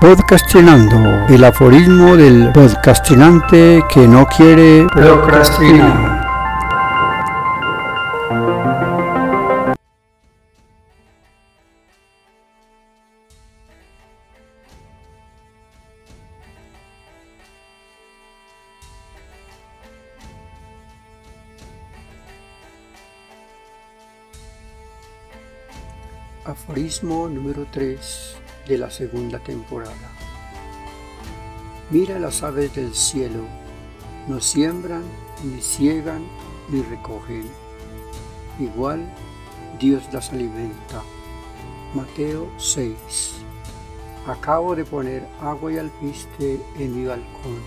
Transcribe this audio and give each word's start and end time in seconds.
Podcastinando, 0.00 1.26
el 1.28 1.42
aforismo 1.42 2.16
del 2.16 2.52
podcastinante 2.52 3.82
que 3.92 4.06
no 4.06 4.26
quiere 4.26 4.86
procrastinar. 4.92 6.24
Aforismo 26.44 27.28
número 27.28 27.66
3 27.72 28.47
de 28.68 28.78
la 28.78 28.90
segunda 28.90 29.38
temporada. 29.38 29.94
Mira 31.90 32.18
las 32.18 32.42
aves 32.42 32.74
del 32.74 32.94
cielo, 32.94 33.44
no 34.28 34.40
siembran, 34.40 35.02
ni 35.42 35.60
ciegan, 35.62 36.22
ni 36.68 36.82
recogen. 36.82 37.48
Igual 38.58 39.10
Dios 39.78 40.02
las 40.12 40.30
alimenta. 40.30 41.02
Mateo 41.94 42.50
6. 42.58 42.96
Acabo 44.26 44.76
de 44.76 44.84
poner 44.84 45.26
agua 45.40 45.72
y 45.72 45.78
alpiste 45.78 46.60
en 46.78 46.94
mi 46.94 47.06
balcón. 47.06 47.62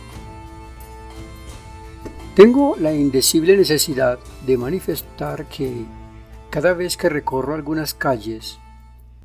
Tengo 2.36 2.76
la 2.80 2.94
indecible 2.94 3.58
necesidad 3.58 4.20
de 4.46 4.58
manifestar 4.58 5.48
que 5.48 5.86
cada 6.52 6.74
vez 6.74 6.96
que 6.96 7.10
recorro 7.10 7.55
algunas 7.55 7.94
calles 7.94 8.60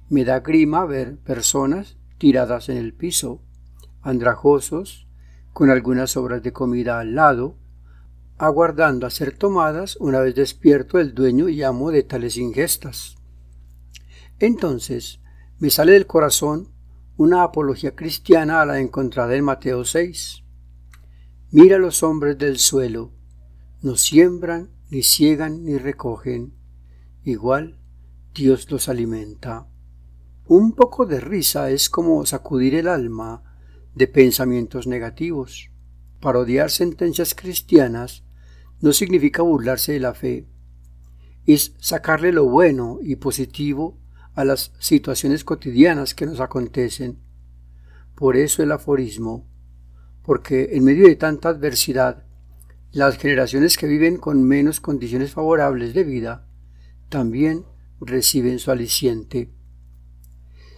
me 0.09 0.24
da 0.24 0.41
grima 0.41 0.84
ver 0.84 1.19
personas 1.19 1.96
tiradas 2.19 2.69
en 2.69 2.77
el 2.77 2.95
piso, 2.95 3.42
andrajosos, 4.02 5.09
con 5.52 5.71
algunas 5.71 6.13
sobras 6.13 6.43
de 6.43 6.52
comida 6.52 7.01
al 7.01 7.15
lado, 7.15 7.57
aguardando 8.38 9.07
a 9.07 9.10
ser 9.10 9.37
tomadas 9.37 9.96
una 9.96 10.21
vez 10.21 10.35
despierto 10.35 10.98
el 10.98 11.15
dueño 11.15 11.48
y 11.48 11.63
amo 11.63 11.90
de 11.90 12.02
tales 12.02 12.37
ingestas. 12.37 13.16
Entonces 14.38 15.21
me 15.59 15.71
sale 15.71 15.93
del 15.93 16.07
corazón 16.07 16.68
una 17.16 17.43
apología 17.43 17.96
cristiana 17.96 18.60
a 18.60 18.66
la 18.66 18.79
encontrada 18.79 19.35
en 19.35 19.45
Mateo 19.45 19.85
6. 19.85 20.43
Mira 21.51 21.79
los 21.79 22.02
hombres 22.02 22.37
del 22.37 22.59
suelo, 22.59 23.13
no 23.80 23.96
siembran, 23.96 24.70
ni 24.91 25.02
ciegan, 25.02 25.65
ni 25.65 25.79
recogen. 25.79 26.52
Igual 27.24 27.79
Dios 28.35 28.70
los 28.70 28.88
alimenta. 28.88 29.66
Un 30.49 30.75
poco 30.77 31.07
de 31.07 31.19
risa 31.19 31.71
es 31.71 31.91
como 31.91 32.25
sacudir 32.25 32.77
el 32.77 32.87
alma 32.87 33.43
de 33.97 34.07
pensamientos 34.07 34.87
negativos. 34.87 35.73
Parodiar 36.21 36.71
sentencias 36.71 37.35
cristianas 37.35 38.23
no 38.80 38.93
significa 38.93 39.43
burlarse 39.43 39.95
de 39.95 40.01
la 40.01 40.15
fe, 40.15 40.47
es 41.47 41.75
sacarle 41.80 42.30
lo 42.30 42.45
bueno 42.45 43.01
y 43.03 43.16
positivo 43.16 43.99
a 44.35 44.45
las 44.45 44.73
situaciones 44.79 45.43
cotidianas 45.43 46.15
que 46.15 46.27
nos 46.27 46.38
acontecen. 46.38 47.19
Por 48.15 48.37
eso 48.37 48.63
el 48.63 48.71
aforismo, 48.71 49.49
porque 50.23 50.77
en 50.77 50.85
medio 50.85 51.09
de 51.09 51.16
tanta 51.16 51.49
adversidad, 51.49 52.25
las 52.93 53.19
generaciones 53.19 53.77
que 53.77 53.88
viven 53.88 54.16
con 54.16 54.45
menos 54.45 54.81
condiciones 54.81 55.33
favorables 55.33 55.93
de 55.93 56.05
vida 56.05 56.47
también 57.09 57.65
reciben 58.01 58.60
su 58.60 58.71
aliciente. 58.71 59.55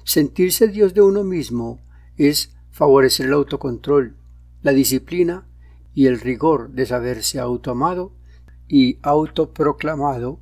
Sentirse 0.08 0.68
Dios 0.68 0.94
de 0.94 1.02
uno 1.02 1.22
mismo 1.22 1.80
es 2.16 2.56
favorecer 2.70 3.26
el 3.26 3.34
autocontrol, 3.34 4.16
la 4.62 4.72
disciplina 4.72 5.46
y 5.92 6.06
el 6.06 6.18
rigor 6.18 6.70
de 6.70 6.86
saberse 6.86 7.38
autoamado 7.38 8.14
y 8.66 8.98
autoproclamado 9.02 10.40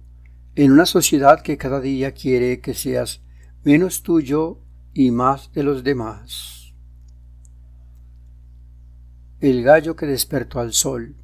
en 0.55 0.71
una 0.71 0.87
sociedad 0.87 1.43
que 1.43 1.59
cada 1.59 1.81
día 1.81 2.13
quiere 2.13 2.61
que 2.61 2.75
seas 2.75 3.25
menos 3.65 4.05
tuyo 4.05 4.61
y 4.95 5.11
más 5.11 5.51
de 5.53 5.65
los 5.65 5.83
demás. 5.83 6.73
El 9.41 9.65
gallo 9.65 9.97
que 9.97 10.07
despertó 10.07 10.61
al 10.61 10.75
sol. 10.75 11.17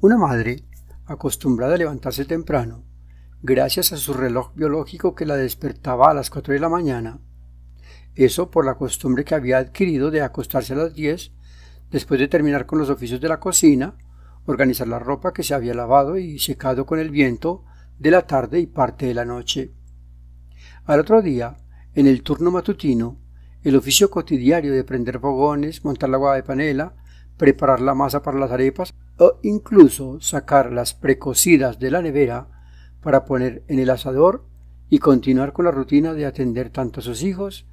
Una 0.00 0.16
madre, 0.16 0.64
acostumbrada 1.04 1.74
a 1.74 1.78
levantarse 1.78 2.24
temprano, 2.24 2.87
gracias 3.42 3.92
a 3.92 3.96
su 3.96 4.14
reloj 4.14 4.52
biológico 4.54 5.14
que 5.14 5.26
la 5.26 5.36
despertaba 5.36 6.10
a 6.10 6.14
las 6.14 6.30
cuatro 6.30 6.54
de 6.54 6.60
la 6.60 6.68
mañana. 6.68 7.20
Eso 8.14 8.50
por 8.50 8.66
la 8.66 8.74
costumbre 8.74 9.24
que 9.24 9.34
había 9.34 9.58
adquirido 9.58 10.10
de 10.10 10.22
acostarse 10.22 10.72
a 10.72 10.76
las 10.76 10.94
diez, 10.94 11.30
después 11.90 12.18
de 12.18 12.28
terminar 12.28 12.66
con 12.66 12.78
los 12.78 12.90
oficios 12.90 13.20
de 13.20 13.28
la 13.28 13.38
cocina, 13.38 13.96
organizar 14.44 14.88
la 14.88 14.98
ropa 14.98 15.32
que 15.32 15.44
se 15.44 15.54
había 15.54 15.74
lavado 15.74 16.18
y 16.18 16.38
secado 16.38 16.84
con 16.84 16.98
el 16.98 17.10
viento 17.10 17.64
de 17.98 18.10
la 18.10 18.26
tarde 18.26 18.58
y 18.58 18.66
parte 18.66 19.06
de 19.06 19.14
la 19.14 19.24
noche. 19.24 19.72
Al 20.84 21.00
otro 21.00 21.22
día, 21.22 21.56
en 21.94 22.06
el 22.06 22.22
turno 22.22 22.50
matutino, 22.50 23.18
el 23.62 23.76
oficio 23.76 24.10
cotidiano 24.10 24.70
de 24.70 24.84
prender 24.84 25.20
fogones, 25.20 25.84
montar 25.84 26.08
la 26.08 26.16
agua 26.16 26.34
de 26.34 26.42
panela, 26.42 26.94
preparar 27.36 27.80
la 27.80 27.94
masa 27.94 28.22
para 28.22 28.38
las 28.38 28.50
arepas 28.50 28.92
o 29.18 29.38
incluso 29.42 30.20
sacar 30.20 30.72
las 30.72 30.94
precocidas 30.94 31.78
de 31.78 31.90
la 31.90 32.02
nevera 32.02 32.57
para 33.00 33.24
poner 33.24 33.64
en 33.68 33.78
el 33.78 33.90
asador 33.90 34.44
y 34.90 34.98
continuar 34.98 35.52
con 35.52 35.64
la 35.64 35.70
rutina 35.70 36.14
de 36.14 36.26
atender 36.26 36.70
tanto 36.70 37.00
a 37.00 37.02
sus 37.02 37.22
hijos, 37.22 37.66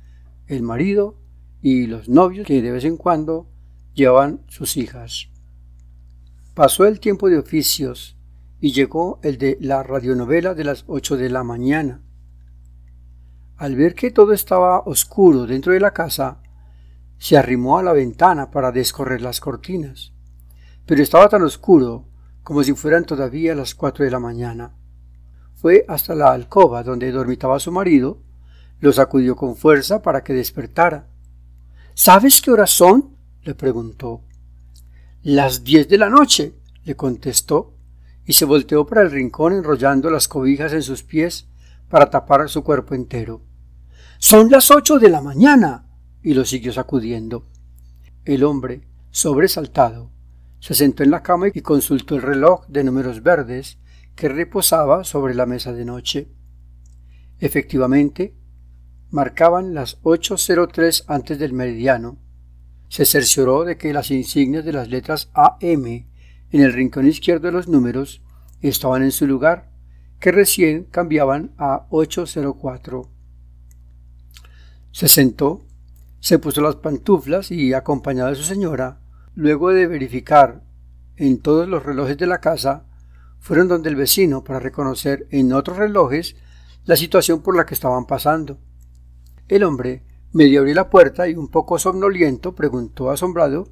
el 0.48 0.62
marido 0.62 1.18
y 1.62 1.88
los 1.88 2.10
novios 2.10 2.46
que 2.46 2.62
de 2.62 2.72
vez 2.72 2.86
en 2.86 2.98
cuando 2.98 3.48
llevaban 3.94 4.44
sus 4.48 4.78
hijas. 4.78 5.30
Pasó 6.54 6.86
el 6.86 7.00
tiempo 7.00 7.30
de 7.30 7.40
oficios 7.40 8.18
y 8.60 8.72
llegó 8.72 9.20
el 9.24 9.38
de 9.38 9.58
la 9.62 9.84
radionovela 9.84 10.54
de 10.54 10.64
las 10.64 10.84
ocho 10.88 11.18
de 11.18 11.30
la 11.30 11.44
mañana. 11.44 12.02
Al 13.58 13.76
ver 13.76 13.96
que 13.96 14.12
todo 14.12 14.34
estaba 14.34 14.80
oscuro 14.82 15.48
dentro 15.48 15.74
de 15.74 15.80
la 15.80 15.92
casa, 15.92 16.42
se 17.18 17.38
arrimó 17.38 17.78
a 17.78 17.84
la 17.84 17.94
ventana 17.94 18.52
para 18.52 18.72
descorrer 18.74 19.22
las 19.22 19.40
cortinas, 19.40 20.14
pero 20.86 21.02
estaba 21.02 21.30
tan 21.30 21.42
oscuro 21.42 22.10
como 22.44 22.64
si 22.64 22.74
fueran 22.74 23.06
todavía 23.06 23.56
las 23.56 23.74
cuatro 23.74 24.04
de 24.04 24.12
la 24.12 24.20
mañana 24.20 24.76
fue 25.56 25.86
hasta 25.88 26.16
la 26.16 26.32
alcoba 26.32 26.84
donde 26.84 27.12
dormitaba 27.12 27.60
su 27.60 27.72
marido, 27.72 28.20
lo 28.80 28.92
sacudió 28.92 29.36
con 29.36 29.56
fuerza 29.56 30.02
para 30.02 30.24
que 30.24 30.34
despertara. 30.34 31.08
¿Sabes 31.94 32.42
qué 32.42 32.52
horas 32.52 32.70
son? 32.70 33.16
le 33.44 33.56
preguntó. 33.56 34.22
Las 35.24 35.64
diez 35.64 35.88
de 35.88 35.98
la 35.98 36.10
noche, 36.10 36.54
le 36.84 36.96
contestó, 36.96 37.74
y 38.26 38.34
se 38.34 38.46
volteó 38.46 38.86
para 38.86 39.02
el 39.02 39.12
rincón 39.12 39.54
enrollando 39.54 40.10
las 40.10 40.28
cobijas 40.28 40.74
en 40.74 40.82
sus 40.82 41.04
pies 41.04 41.48
para 41.90 42.10
tapar 42.10 42.50
su 42.50 42.64
cuerpo 42.64 42.96
entero. 42.96 43.42
Son 44.18 44.50
las 44.50 44.72
ocho 44.72 45.00
de 45.00 45.10
la 45.10 45.22
mañana. 45.22 45.84
y 46.24 46.34
lo 46.34 46.44
siguió 46.44 46.74
sacudiendo. 46.74 47.46
El 48.24 48.44
hombre, 48.44 48.82
sobresaltado, 49.12 50.10
se 50.60 50.74
sentó 50.74 51.04
en 51.04 51.12
la 51.12 51.22
cama 51.22 51.50
y 51.54 51.62
consultó 51.62 52.16
el 52.16 52.24
reloj 52.24 52.66
de 52.68 52.84
números 52.84 53.22
verdes 53.22 53.78
que 54.16 54.30
reposaba 54.30 55.04
sobre 55.04 55.36
la 55.36 55.46
mesa 55.46 55.74
de 55.74 55.86
noche. 55.86 56.28
Efectivamente, 57.40 58.34
marcaban 59.10 59.74
las 59.74 60.02
8.03 60.04 61.04
antes 61.08 61.38
del 61.38 61.54
meridiano. 61.54 62.18
Se 62.88 63.06
cercioró 63.06 63.64
de 63.64 63.78
que 63.78 63.94
las 63.94 64.12
insignias 64.12 64.64
de 64.64 64.74
las 64.74 64.90
letras 64.90 65.30
AM 65.34 65.86
en 65.86 66.62
el 66.62 66.74
rincón 66.74 67.08
izquierdo 67.08 67.48
de 67.48 67.52
los 67.52 67.68
números 67.68 68.22
estaban 68.62 69.04
en 69.04 69.12
su 69.12 69.28
lugar, 69.28 69.70
que 70.20 70.32
recién 70.32 70.86
cambiaban 70.86 71.52
a 71.58 71.88
804. 71.90 73.10
Se 74.92 75.08
sentó, 75.10 75.66
se 76.22 76.40
puso 76.40 76.62
las 76.62 76.78
pantuflas 76.78 77.52
y, 77.52 77.74
acompañado 77.74 78.30
de 78.30 78.36
su 78.36 78.44
señora, 78.44 79.02
luego 79.34 79.72
de 79.72 79.88
verificar 79.88 80.64
en 81.18 81.40
todos 81.40 81.68
los 81.68 81.84
relojes 81.84 82.18
de 82.18 82.28
la 82.28 82.40
casa 82.40 82.86
fueron 83.46 83.68
donde 83.68 83.90
el 83.90 83.96
vecino 83.96 84.44
para 84.44 84.60
reconocer 84.60 85.28
en 85.30 85.54
otros 85.54 85.78
relojes 85.78 86.36
la 86.86 86.96
situación 86.96 87.44
por 87.44 87.56
la 87.56 87.64
que 87.64 87.76
estaban 87.76 88.08
pasando. 88.08 88.58
El 89.48 89.64
hombre 89.64 90.04
medio 90.32 90.62
abrió 90.62 90.74
la 90.74 90.90
puerta 90.90 91.28
y 91.28 91.36
un 91.36 91.50
poco 91.50 91.78
somnoliento 91.78 92.56
preguntó 92.56 93.12
asombrado 93.12 93.68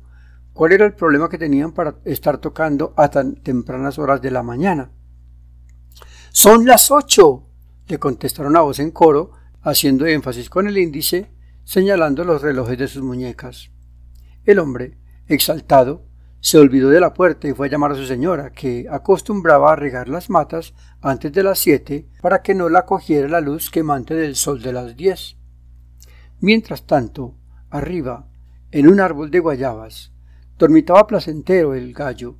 cuál 0.54 0.74
era 0.74 0.86
el 0.86 0.94
problema 0.94 1.28
que 1.28 1.40
tenían 1.40 1.72
para 1.72 1.96
estar 2.06 2.38
tocando 2.38 2.94
a 2.98 3.10
tan 3.10 3.42
tempranas 3.42 3.98
horas 3.98 4.22
de 4.22 4.30
la 4.30 4.44
mañana. 4.44 4.92
Son 6.30 6.68
las 6.68 6.92
ocho. 6.92 7.48
le 7.88 7.98
contestaron 7.98 8.56
a 8.56 8.62
voz 8.62 8.78
en 8.78 8.92
coro, 8.92 9.32
haciendo 9.64 10.06
énfasis 10.06 10.52
con 10.52 10.68
el 10.68 10.78
índice, 10.78 11.32
señalando 11.64 12.24
los 12.24 12.44
relojes 12.44 12.78
de 12.78 12.88
sus 12.88 13.02
muñecas. 13.02 13.72
El 14.46 14.60
hombre, 14.60 15.00
exaltado, 15.26 16.06
se 16.44 16.58
olvidó 16.58 16.90
de 16.90 17.00
la 17.00 17.14
puerta 17.14 17.48
y 17.48 17.54
fue 17.54 17.68
a 17.68 17.70
llamar 17.70 17.94
a 17.94 17.96
su 17.96 18.06
señora, 18.06 18.52
que 18.52 18.86
acostumbraba 18.92 19.72
a 19.72 19.76
regar 19.78 20.10
las 20.10 20.30
matas 20.30 20.74
antes 21.00 21.32
de 21.32 21.42
las 21.42 21.58
siete 21.58 22.10
para 22.22 22.42
que 22.42 22.54
no 22.54 22.68
la 22.68 22.86
cogiera 22.86 23.30
la 23.30 23.40
luz 23.40 23.70
quemante 23.70 24.14
del 24.14 24.36
sol 24.36 24.62
de 24.62 24.74
las 24.74 24.98
diez. 24.98 25.38
Mientras 26.42 26.86
tanto, 26.86 27.38
arriba, 27.70 28.28
en 28.72 28.90
un 28.90 29.00
árbol 29.00 29.32
de 29.32 29.40
guayabas, 29.40 30.12
dormitaba 30.60 31.08
placentero 31.08 31.76
el 31.76 31.94
gallo, 31.94 32.36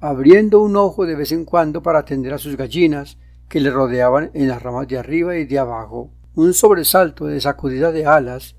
abriendo 0.00 0.62
un 0.62 0.74
ojo 0.76 1.04
de 1.04 1.14
vez 1.14 1.30
en 1.30 1.44
cuando 1.44 1.82
para 1.82 1.98
atender 1.98 2.32
a 2.32 2.38
sus 2.38 2.56
gallinas 2.56 3.18
que 3.50 3.60
le 3.60 3.70
rodeaban 3.70 4.30
en 4.32 4.48
las 4.48 4.62
ramas 4.62 4.88
de 4.88 4.96
arriba 4.96 5.36
y 5.36 5.44
de 5.44 5.58
abajo. 5.58 6.14
Un 6.34 6.54
sobresalto 6.54 7.26
de 7.26 7.42
sacudida 7.42 7.92
de 7.92 8.06
alas 8.06 8.56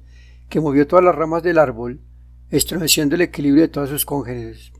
que 0.47 0.61
movió 0.61 0.85
todas 0.85 1.03
las 1.03 1.15
ramas 1.15 1.41
del 1.41 1.57
árbol, 1.57 2.01
estremeciendo 2.51 3.15
el 3.15 3.21
equilibrio 3.21 3.63
de 3.63 3.69
todas 3.69 3.89
sus 3.89 4.05
congéneres. 4.05 4.74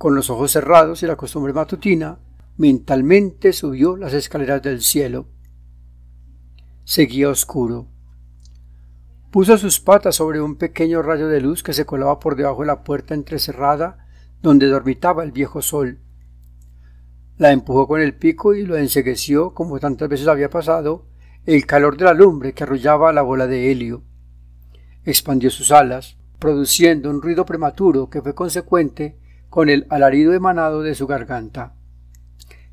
Con 0.00 0.14
los 0.14 0.30
ojos 0.30 0.52
cerrados 0.52 1.02
y 1.02 1.06
la 1.06 1.16
costumbre 1.16 1.52
matutina, 1.52 2.20
mentalmente 2.56 3.52
subió 3.52 3.98
las 3.98 4.14
escaleras 4.14 4.62
del 4.62 4.80
cielo. 4.80 5.26
Seguía 6.84 7.28
oscuro. 7.28 7.86
Puso 9.30 9.58
sus 9.58 9.78
patas 9.78 10.16
sobre 10.16 10.40
un 10.40 10.56
pequeño 10.56 11.02
rayo 11.02 11.28
de 11.28 11.42
luz 11.42 11.62
que 11.62 11.74
se 11.74 11.84
colaba 11.84 12.18
por 12.18 12.34
debajo 12.34 12.62
de 12.62 12.68
la 12.68 12.82
puerta 12.82 13.12
entrecerrada 13.12 14.06
donde 14.40 14.68
dormitaba 14.68 15.22
el 15.22 15.32
viejo 15.32 15.60
sol. 15.60 15.98
La 17.36 17.52
empujó 17.52 17.86
con 17.86 18.00
el 18.00 18.14
pico 18.14 18.54
y 18.54 18.64
lo 18.64 18.78
ensegueció, 18.78 19.52
como 19.52 19.80
tantas 19.80 20.08
veces 20.08 20.28
había 20.28 20.48
pasado, 20.48 21.04
el 21.44 21.66
calor 21.66 21.98
de 21.98 22.06
la 22.06 22.14
lumbre 22.14 22.54
que 22.54 22.62
arrullaba 22.62 23.12
la 23.12 23.20
bola 23.20 23.46
de 23.46 23.70
helio. 23.70 24.02
Expandió 25.04 25.50
sus 25.50 25.70
alas, 25.70 26.16
produciendo 26.38 27.10
un 27.10 27.20
ruido 27.20 27.44
prematuro 27.44 28.08
que 28.08 28.22
fue 28.22 28.34
consecuente 28.34 29.19
con 29.50 29.68
el 29.68 29.86
alarido 29.90 30.32
emanado 30.32 30.82
de 30.82 30.94
su 30.94 31.06
garganta. 31.06 31.74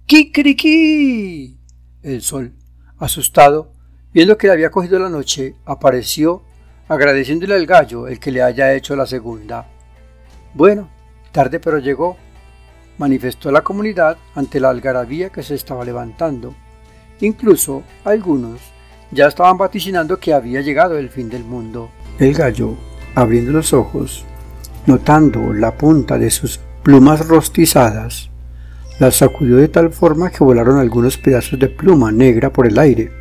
¡Kikiriki! 0.05 1.59
El 2.03 2.21
sol, 2.21 2.53
asustado, 2.99 3.73
viendo 4.13 4.37
que 4.37 4.47
le 4.47 4.53
había 4.53 4.71
cogido 4.71 4.99
la 4.99 5.09
noche, 5.09 5.55
apareció 5.65 6.43
agradeciéndole 6.87 7.55
al 7.55 7.65
gallo 7.65 8.07
el 8.07 8.19
que 8.19 8.31
le 8.31 8.43
haya 8.43 8.73
hecho 8.73 8.95
la 8.95 9.05
segunda. 9.05 9.67
Bueno, 10.53 10.89
tarde 11.31 11.59
pero 11.59 11.79
llegó, 11.79 12.15
manifestó 12.97 13.51
la 13.51 13.63
comunidad 13.63 14.17
ante 14.35 14.59
la 14.59 14.69
algarabía 14.69 15.29
que 15.29 15.43
se 15.43 15.55
estaba 15.55 15.83
levantando. 15.83 16.55
Incluso 17.19 17.83
algunos 18.05 18.61
ya 19.11 19.27
estaban 19.27 19.57
vaticinando 19.57 20.19
que 20.19 20.33
había 20.33 20.61
llegado 20.61 20.97
el 20.97 21.09
fin 21.09 21.27
del 21.29 21.43
mundo. 21.43 21.89
El 22.19 22.33
gallo, 22.33 22.75
abriendo 23.15 23.51
los 23.51 23.73
ojos, 23.73 24.23
notando 24.85 25.53
la 25.53 25.75
punta 25.75 26.17
de 26.17 26.29
sus 26.29 26.59
plumas 26.87 27.27
rostizadas, 27.27 28.29
las 28.97 29.17
sacudió 29.17 29.57
de 29.57 29.67
tal 29.67 29.91
forma 29.91 30.29
que 30.29 30.41
volaron 30.41 30.79
algunos 30.79 31.17
pedazos 31.17 31.59
de 31.59 31.67
pluma 31.67 32.13
negra 32.13 32.53
por 32.53 32.65
el 32.65 32.79
aire 32.79 33.11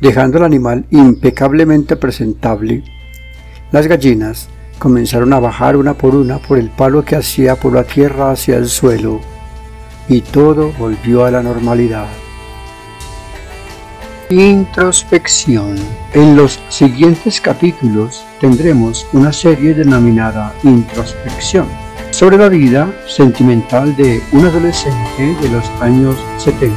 dejando 0.00 0.38
al 0.38 0.44
animal 0.46 0.84
impecablemente 0.90 1.94
presentable. 1.94 2.82
Las 3.70 3.86
gallinas 3.86 4.48
comenzaron 4.80 5.32
a 5.32 5.38
bajar 5.38 5.76
una 5.76 5.94
por 5.94 6.16
una 6.16 6.38
por 6.38 6.58
el 6.58 6.70
palo 6.70 7.04
que 7.04 7.14
hacía 7.14 7.54
por 7.54 7.72
la 7.72 7.84
tierra 7.84 8.32
hacia 8.32 8.56
el 8.56 8.66
suelo, 8.66 9.20
y 10.08 10.20
todo 10.20 10.72
volvió 10.76 11.24
a 11.24 11.30
la 11.30 11.40
normalidad. 11.40 12.08
Introspección. 14.28 15.76
En 16.14 16.34
los 16.34 16.58
siguientes 16.68 17.40
capítulos 17.40 18.24
tendremos 18.40 19.06
una 19.12 19.32
serie 19.32 19.72
denominada 19.72 20.52
Introspección 20.64 21.81
sobre 22.12 22.36
la 22.36 22.50
vida 22.50 22.92
sentimental 23.06 23.96
de 23.96 24.22
un 24.32 24.44
adolescente 24.44 25.34
de 25.40 25.48
los 25.48 25.66
años 25.80 26.14
70. 26.36 26.76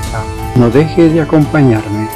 No 0.56 0.70
deje 0.70 1.10
de 1.10 1.22
acompañarme. 1.22 2.08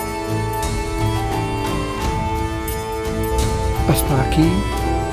Hasta 3.89 4.21
aquí, 4.21 4.50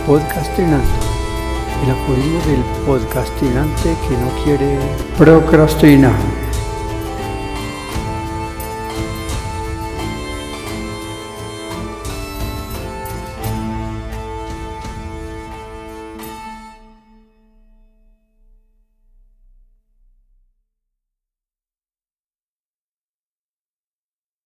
podcastinando. 0.06 0.84
El 1.84 1.90
apoyo 1.90 2.38
del 2.46 2.62
podcastinante 2.86 3.96
que 4.08 4.16
no 4.16 4.44
quiere 4.44 4.78
procrastinar. 5.18 6.45